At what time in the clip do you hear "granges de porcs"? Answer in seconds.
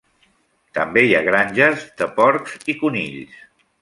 1.27-2.57